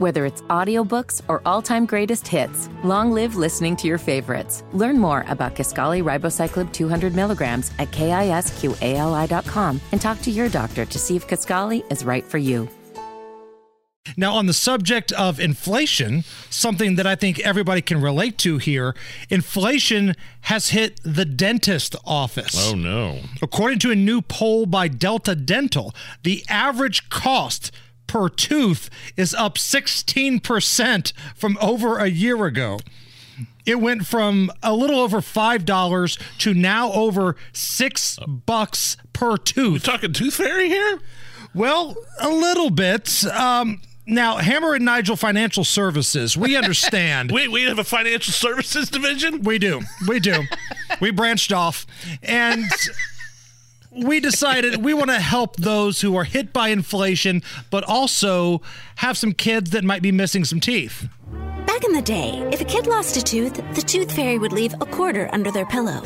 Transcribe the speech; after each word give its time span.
Whether 0.00 0.24
it's 0.24 0.40
audiobooks 0.48 1.20
or 1.28 1.42
all-time 1.44 1.84
greatest 1.84 2.26
hits, 2.26 2.70
long 2.82 3.12
live 3.12 3.36
listening 3.36 3.76
to 3.76 3.86
your 3.86 3.98
favorites. 3.98 4.64
Learn 4.72 4.98
more 4.98 5.26
about 5.28 5.54
Kisqali 5.54 6.02
Ribociclib 6.02 6.72
200 6.72 7.14
milligrams 7.14 7.70
at 7.78 7.90
kisqali.com 7.90 9.80
and 9.92 10.00
talk 10.00 10.22
to 10.22 10.30
your 10.30 10.48
doctor 10.48 10.86
to 10.86 10.98
see 10.98 11.16
if 11.16 11.28
Kisqali 11.28 11.84
is 11.92 12.02
right 12.02 12.24
for 12.24 12.38
you. 12.38 12.66
Now, 14.16 14.32
on 14.36 14.46
the 14.46 14.54
subject 14.54 15.12
of 15.12 15.38
inflation, 15.38 16.24
something 16.48 16.96
that 16.96 17.06
I 17.06 17.14
think 17.14 17.38
everybody 17.40 17.82
can 17.82 18.00
relate 18.00 18.38
to 18.38 18.56
here, 18.56 18.96
inflation 19.28 20.16
has 20.44 20.70
hit 20.70 20.98
the 21.04 21.26
dentist 21.26 21.94
office. 22.06 22.70
Oh, 22.70 22.74
no. 22.74 23.18
According 23.42 23.80
to 23.80 23.90
a 23.90 23.94
new 23.94 24.22
poll 24.22 24.64
by 24.64 24.88
Delta 24.88 25.34
Dental, 25.34 25.94
the 26.22 26.42
average 26.48 27.10
cost 27.10 27.70
per 28.10 28.28
tooth 28.28 28.90
is 29.16 29.34
up 29.34 29.54
16% 29.54 31.12
from 31.36 31.56
over 31.60 31.98
a 31.98 32.08
year 32.08 32.44
ago. 32.44 32.80
It 33.64 33.76
went 33.76 34.04
from 34.04 34.50
a 34.64 34.74
little 34.74 34.98
over 34.98 35.18
$5 35.18 36.38
to 36.38 36.54
now 36.54 36.90
over 36.90 37.36
6 37.52 38.18
bucks 38.26 38.96
per 39.12 39.36
tooth. 39.36 39.84
Talking 39.84 40.12
tooth 40.12 40.34
fairy 40.34 40.68
here? 40.68 40.98
Well, 41.54 41.94
a 42.18 42.28
little 42.28 42.70
bit. 42.70 43.24
Um, 43.26 43.80
now, 44.06 44.38
Hammer 44.38 44.74
and 44.74 44.84
Nigel 44.84 45.14
Financial 45.14 45.62
Services, 45.62 46.36
we 46.36 46.56
understand. 46.56 47.30
Wait, 47.32 47.52
we 47.52 47.62
have 47.62 47.78
a 47.78 47.84
financial 47.84 48.32
services 48.32 48.90
division? 48.90 49.44
we 49.44 49.60
do. 49.60 49.82
We 50.08 50.18
do. 50.18 50.42
we 51.00 51.12
branched 51.12 51.52
off. 51.52 51.86
And 52.24 52.64
we 53.90 54.20
decided 54.20 54.84
we 54.84 54.94
want 54.94 55.10
to 55.10 55.20
help 55.20 55.56
those 55.56 56.00
who 56.00 56.16
are 56.16 56.24
hit 56.24 56.52
by 56.52 56.68
inflation, 56.68 57.42
but 57.70 57.84
also 57.84 58.62
have 58.96 59.18
some 59.18 59.32
kids 59.32 59.70
that 59.70 59.84
might 59.84 60.02
be 60.02 60.12
missing 60.12 60.44
some 60.44 60.60
teeth. 60.60 61.08
Back 61.66 61.84
in 61.84 61.92
the 61.92 62.02
day, 62.02 62.46
if 62.52 62.60
a 62.60 62.64
kid 62.64 62.86
lost 62.86 63.16
a 63.16 63.22
tooth, 63.22 63.54
the 63.74 63.82
tooth 63.82 64.14
fairy 64.14 64.38
would 64.38 64.52
leave 64.52 64.74
a 64.74 64.86
quarter 64.86 65.28
under 65.32 65.50
their 65.50 65.66
pillow. 65.66 66.02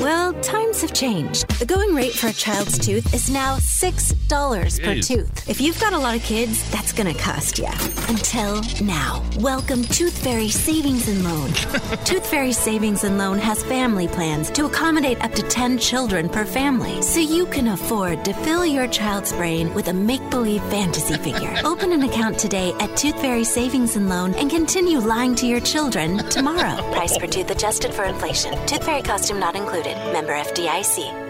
Well, 0.00 0.32
times 0.40 0.61
have 0.82 0.92
changed. 0.92 1.48
The 1.58 1.66
going 1.66 1.94
rate 1.94 2.12
for 2.12 2.26
a 2.26 2.32
child's 2.32 2.78
tooth 2.78 3.14
is 3.14 3.30
now 3.30 3.56
$6 3.56 4.84
per 4.84 5.00
tooth. 5.00 5.48
If 5.48 5.60
you've 5.60 5.80
got 5.80 5.92
a 5.92 5.98
lot 5.98 6.14
of 6.14 6.22
kids, 6.22 6.68
that's 6.70 6.92
gonna 6.92 7.14
cost 7.14 7.58
you. 7.58 7.68
Until 8.08 8.62
now. 8.82 9.24
Welcome 9.38 9.82
Tooth 9.84 10.18
Fairy 10.22 10.48
Savings 10.48 11.08
and 11.08 11.24
Loan. 11.24 11.52
Tooth 12.04 12.26
Fairy 12.26 12.52
Savings 12.52 13.04
and 13.04 13.16
Loan 13.16 13.38
has 13.38 13.62
family 13.62 14.08
plans 14.08 14.50
to 14.50 14.66
accommodate 14.66 15.22
up 15.22 15.32
to 15.32 15.42
10 15.42 15.78
children 15.78 16.28
per 16.28 16.44
family, 16.44 17.00
so 17.00 17.20
you 17.20 17.46
can 17.46 17.68
afford 17.68 18.24
to 18.24 18.32
fill 18.32 18.66
your 18.66 18.86
child's 18.88 19.32
brain 19.32 19.72
with 19.74 19.88
a 19.88 19.92
make-believe 19.92 20.62
fantasy 20.64 21.16
figure. 21.16 21.54
Open 21.64 21.92
an 21.92 22.02
account 22.02 22.38
today 22.38 22.74
at 22.80 22.96
Tooth 22.96 23.20
Fairy 23.20 23.44
Savings 23.44 23.96
and 23.96 24.08
Loan 24.08 24.34
and 24.34 24.50
continue 24.50 24.98
lying 24.98 25.34
to 25.36 25.46
your 25.46 25.60
children 25.60 26.18
tomorrow. 26.28 26.76
Price 26.92 27.16
per 27.16 27.26
tooth 27.26 27.50
adjusted 27.50 27.94
for 27.94 28.04
inflation. 28.04 28.52
Tooth 28.66 28.84
Fairy 28.84 29.02
costume 29.02 29.38
not 29.38 29.56
included. 29.56 29.94
Member 30.12 30.34
FDIC. 30.72 31.28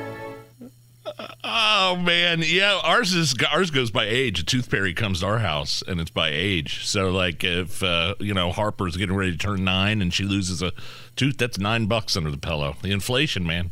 Oh 1.42 1.96
man, 1.96 2.42
yeah. 2.44 2.80
Ours 2.84 3.12
is 3.12 3.34
ours 3.50 3.70
goes 3.70 3.90
by 3.90 4.04
age. 4.04 4.38
A 4.38 4.44
tooth 4.44 4.66
fairy 4.66 4.94
comes 4.94 5.20
to 5.20 5.26
our 5.26 5.38
house, 5.38 5.82
and 5.86 6.00
it's 6.00 6.10
by 6.10 6.30
age. 6.30 6.86
So 6.86 7.10
like, 7.10 7.42
if 7.42 7.82
uh, 7.82 8.14
you 8.20 8.34
know 8.34 8.52
Harper's 8.52 8.96
getting 8.96 9.16
ready 9.16 9.32
to 9.32 9.38
turn 9.38 9.64
nine, 9.64 10.00
and 10.00 10.14
she 10.14 10.24
loses 10.24 10.62
a 10.62 10.72
tooth, 11.16 11.38
that's 11.38 11.58
nine 11.58 11.86
bucks 11.86 12.16
under 12.16 12.30
the 12.30 12.38
pillow. 12.38 12.76
The 12.82 12.92
inflation, 12.92 13.44
man. 13.44 13.70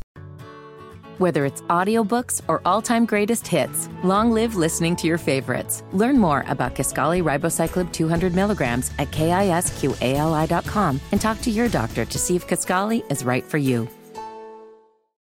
Whether 1.18 1.44
it's 1.44 1.60
audiobooks 1.62 2.40
or 2.48 2.62
all-time 2.64 3.04
greatest 3.04 3.46
hits, 3.46 3.90
long 4.02 4.32
live 4.32 4.56
listening 4.56 4.96
to 4.96 5.06
your 5.06 5.18
favorites. 5.18 5.82
Learn 5.92 6.16
more 6.16 6.46
about 6.48 6.74
Kisqali 6.74 7.22
Ribociclib 7.22 7.92
200 7.92 8.34
milligrams 8.34 8.90
at 8.98 9.10
kisqali.com 9.10 11.00
and 11.12 11.20
talk 11.20 11.40
to 11.42 11.50
your 11.50 11.68
doctor 11.68 12.06
to 12.06 12.18
see 12.18 12.36
if 12.36 12.48
Kisqali 12.48 13.04
is 13.12 13.22
right 13.22 13.44
for 13.44 13.58
you. 13.58 13.86